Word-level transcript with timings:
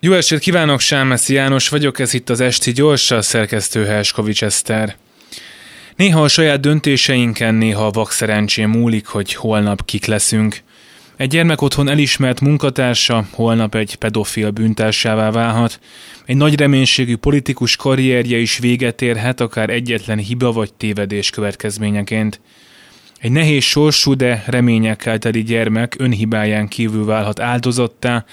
Jó 0.00 0.12
estét 0.12 0.38
kívánok, 0.38 0.80
Sámeszi 0.80 1.34
János 1.34 1.68
vagyok, 1.68 1.98
ez 1.98 2.14
itt 2.14 2.30
az 2.30 2.40
Esti 2.40 2.72
Gyors, 2.72 3.10
a 3.10 3.22
szerkesztő 3.22 3.84
Helskovics 3.84 4.42
Eszter. 4.42 4.96
Néha 5.96 6.22
a 6.22 6.28
saját 6.28 6.60
döntéseinken, 6.60 7.54
néha 7.54 7.86
a 7.86 7.90
vak 7.90 8.10
szerencsém 8.10 8.70
múlik, 8.70 9.06
hogy 9.06 9.34
holnap 9.34 9.84
kik 9.84 10.06
leszünk. 10.06 10.62
Egy 11.16 11.28
gyermek 11.28 11.62
otthon 11.62 11.88
elismert 11.88 12.40
munkatársa 12.40 13.26
holnap 13.30 13.74
egy 13.74 13.94
pedofil 13.94 14.50
bűntársává 14.50 15.30
válhat. 15.30 15.80
Egy 16.26 16.36
nagy 16.36 16.58
reménységű 16.58 17.16
politikus 17.16 17.76
karrierje 17.76 18.38
is 18.38 18.58
véget 18.58 19.02
érhet, 19.02 19.40
akár 19.40 19.70
egyetlen 19.70 20.18
hiba 20.18 20.52
vagy 20.52 20.72
tévedés 20.72 21.30
következményeként. 21.30 22.40
Egy 23.20 23.32
nehéz 23.32 23.64
sorsú, 23.64 24.14
de 24.14 24.44
reményekkel 24.46 25.18
teli 25.18 25.42
gyermek 25.42 25.94
önhibáján 25.98 26.68
kívül 26.68 27.04
válhat 27.04 27.40
áldozattá, 27.40 28.24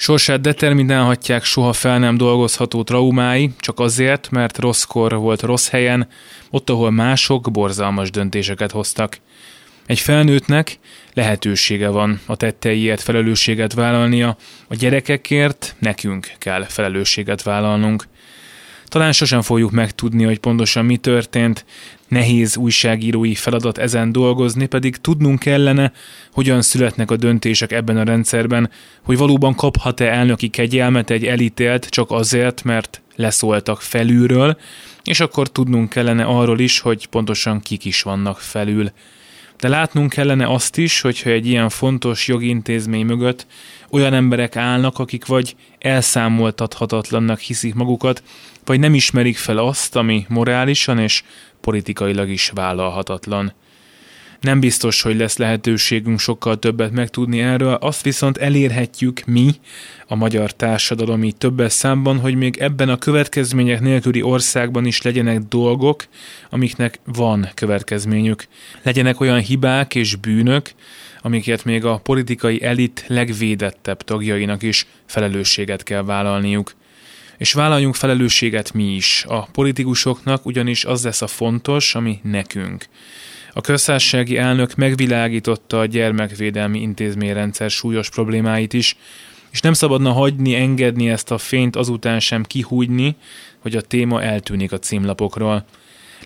Sorsát 0.00 0.40
determinálhatják 0.40 1.44
soha 1.44 1.72
fel 1.72 1.98
nem 1.98 2.16
dolgozható 2.16 2.82
traumái, 2.82 3.50
csak 3.60 3.80
azért, 3.80 4.30
mert 4.30 4.58
rosszkor 4.58 5.14
volt 5.14 5.42
rossz 5.42 5.68
helyen, 5.68 6.08
ott, 6.50 6.70
ahol 6.70 6.90
mások 6.90 7.50
borzalmas 7.50 8.10
döntéseket 8.10 8.70
hoztak. 8.70 9.18
Egy 9.86 9.98
felnőttnek 9.98 10.78
lehetősége 11.14 11.88
van 11.88 12.20
a 12.26 12.36
tetteiért 12.36 13.00
felelősséget 13.00 13.72
vállalnia, 13.72 14.36
a 14.68 14.74
gyerekekért 14.74 15.76
nekünk 15.78 16.32
kell 16.38 16.64
felelősséget 16.64 17.42
vállalnunk. 17.42 18.04
Talán 18.88 19.12
sosem 19.12 19.42
fogjuk 19.42 19.70
megtudni, 19.70 20.24
hogy 20.24 20.38
pontosan 20.38 20.84
mi 20.84 20.96
történt, 20.96 21.64
nehéz 22.08 22.56
újságírói 22.56 23.34
feladat 23.34 23.78
ezen 23.78 24.12
dolgozni, 24.12 24.66
pedig 24.66 24.96
tudnunk 24.96 25.38
kellene, 25.38 25.92
hogyan 26.32 26.62
születnek 26.62 27.10
a 27.10 27.16
döntések 27.16 27.72
ebben 27.72 27.96
a 27.96 28.04
rendszerben, 28.04 28.70
hogy 29.02 29.16
valóban 29.18 29.54
kaphat-e 29.54 30.04
elnöki 30.04 30.48
kegyelmet 30.48 31.10
egy 31.10 31.24
elítélt 31.24 31.86
csak 31.86 32.10
azért, 32.10 32.64
mert 32.64 33.02
leszóltak 33.16 33.80
felülről, 33.80 34.58
és 35.04 35.20
akkor 35.20 35.48
tudnunk 35.48 35.88
kellene 35.88 36.24
arról 36.24 36.58
is, 36.58 36.80
hogy 36.80 37.06
pontosan 37.06 37.60
kik 37.60 37.84
is 37.84 38.02
vannak 38.02 38.40
felül. 38.40 38.90
De 39.60 39.68
látnunk 39.68 40.10
kellene 40.10 40.46
azt 40.46 40.76
is, 40.76 41.00
hogyha 41.00 41.30
egy 41.30 41.46
ilyen 41.46 41.68
fontos 41.68 42.28
jogintézmény 42.28 43.06
mögött 43.06 43.46
olyan 43.90 44.14
emberek 44.14 44.56
állnak, 44.56 44.98
akik 44.98 45.26
vagy 45.26 45.56
elszámoltathatatlannak 45.78 47.38
hiszik 47.40 47.74
magukat, 47.74 48.22
vagy 48.64 48.80
nem 48.80 48.94
ismerik 48.94 49.36
fel 49.36 49.58
azt, 49.58 49.96
ami 49.96 50.26
morálisan 50.28 50.98
és 50.98 51.22
politikailag 51.60 52.28
is 52.28 52.50
vállalhatatlan. 52.54 53.52
Nem 54.40 54.60
biztos, 54.60 55.02
hogy 55.02 55.16
lesz 55.16 55.36
lehetőségünk 55.36 56.18
sokkal 56.18 56.58
többet 56.58 56.92
megtudni 56.92 57.40
erről, 57.40 57.72
azt 57.74 58.02
viszont 58.02 58.36
elérhetjük 58.36 59.24
mi, 59.24 59.50
a 60.06 60.14
magyar 60.14 60.52
társadalom 60.52 61.24
így 61.24 61.36
többes 61.36 61.72
számban, 61.72 62.18
hogy 62.18 62.34
még 62.34 62.56
ebben 62.56 62.88
a 62.88 62.98
következmények 62.98 63.80
nélküli 63.80 64.22
országban 64.22 64.86
is 64.86 65.02
legyenek 65.02 65.38
dolgok, 65.38 66.04
amiknek 66.50 67.00
van 67.04 67.48
következményük. 67.54 68.46
Legyenek 68.82 69.20
olyan 69.20 69.40
hibák 69.40 69.94
és 69.94 70.16
bűnök, 70.16 70.70
amiket 71.22 71.64
még 71.64 71.84
a 71.84 71.96
politikai 71.98 72.62
elit 72.62 73.04
legvédettebb 73.06 74.02
tagjainak 74.02 74.62
is 74.62 74.86
felelősséget 75.06 75.82
kell 75.82 76.02
vállalniuk. 76.02 76.74
És 77.38 77.52
vállaljunk 77.52 77.94
felelősséget 77.94 78.72
mi 78.72 78.94
is. 78.94 79.24
A 79.28 79.48
politikusoknak 79.52 80.46
ugyanis 80.46 80.84
az 80.84 81.04
lesz 81.04 81.22
a 81.22 81.26
fontos, 81.26 81.94
ami 81.94 82.18
nekünk. 82.22 82.86
A 83.58 83.60
köztársasági 83.60 84.36
elnök 84.36 84.74
megvilágította 84.74 85.78
a 85.78 85.86
gyermekvédelmi 85.86 86.80
intézményrendszer 86.80 87.70
súlyos 87.70 88.10
problémáit 88.10 88.72
is, 88.72 88.96
és 89.50 89.60
nem 89.60 89.72
szabadna 89.72 90.12
hagyni, 90.12 90.54
engedni 90.54 91.08
ezt 91.08 91.30
a 91.30 91.38
fényt 91.38 91.76
azután 91.76 92.20
sem 92.20 92.42
kihújni, 92.42 93.16
hogy 93.58 93.76
a 93.76 93.80
téma 93.80 94.22
eltűnik 94.22 94.72
a 94.72 94.78
címlapokról. 94.78 95.64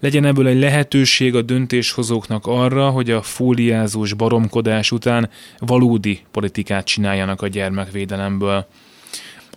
Legyen 0.00 0.24
ebből 0.24 0.46
egy 0.46 0.58
lehetőség 0.58 1.34
a 1.34 1.42
döntéshozóknak 1.42 2.46
arra, 2.46 2.90
hogy 2.90 3.10
a 3.10 3.22
fóliázós 3.22 4.12
baromkodás 4.12 4.90
után 4.92 5.30
valódi 5.58 6.20
politikát 6.30 6.86
csináljanak 6.86 7.42
a 7.42 7.48
gyermekvédelemből. 7.48 8.66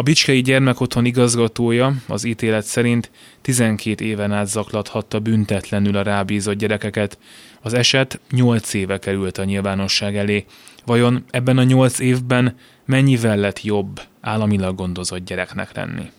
A 0.00 0.02
Bicskei 0.02 0.40
Gyermekotthon 0.40 1.04
igazgatója 1.04 1.94
az 2.06 2.24
ítélet 2.24 2.64
szerint 2.64 3.10
12 3.40 4.04
éven 4.04 4.32
át 4.32 4.46
zaklathatta 4.46 5.18
büntetlenül 5.18 5.96
a 5.96 6.02
rábízott 6.02 6.54
gyerekeket. 6.54 7.18
Az 7.60 7.74
eset 7.74 8.20
8 8.30 8.74
éve 8.74 8.98
került 8.98 9.38
a 9.38 9.44
nyilvánosság 9.44 10.16
elé. 10.16 10.44
Vajon 10.86 11.24
ebben 11.30 11.58
a 11.58 11.62
8 11.62 11.98
évben 11.98 12.56
mennyivel 12.84 13.36
lett 13.36 13.62
jobb 13.62 14.00
államilag 14.20 14.76
gondozott 14.76 15.24
gyereknek 15.24 15.74
lenni? 15.74 16.10